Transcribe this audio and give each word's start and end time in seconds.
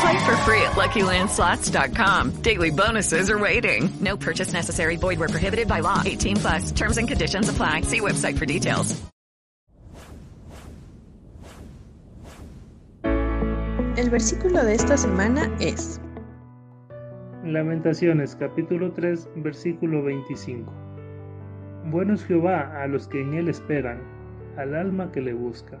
Play 0.00 0.18
for 0.24 0.36
free 0.38 0.62
at 0.62 0.76
LuckyLandSlots.com. 0.76 2.42
Daily 2.42 2.70
bonuses 2.70 3.30
are 3.30 3.38
waiting. 3.38 3.90
No 4.00 4.16
purchase 4.16 4.52
necessary. 4.52 4.96
Void 4.96 5.18
where 5.18 5.28
prohibited 5.28 5.66
by 5.68 5.80
law. 5.80 6.02
18 6.04 6.36
plus. 6.36 6.72
Terms 6.72 6.98
and 6.98 7.08
conditions 7.08 7.48
apply. 7.48 7.82
See 7.82 8.00
website 8.00 8.38
for 8.38 8.46
details. 8.46 8.94
El 13.98 14.10
versículo 14.10 14.62
de 14.64 14.74
esta 14.74 14.96
semana 14.96 15.50
es 15.58 16.00
Lamentaciones 17.44 18.36
capítulo 18.36 18.92
3 18.92 19.28
versículo 19.36 20.04
25. 20.04 20.72
Bueno 21.90 22.14
es 22.14 22.24
Jehová 22.24 22.80
a 22.80 22.86
los 22.86 23.08
que 23.08 23.20
en 23.20 23.34
él 23.34 23.48
esperan, 23.48 24.00
al 24.56 24.76
alma 24.76 25.10
que 25.10 25.20
le 25.20 25.34
busca. 25.34 25.80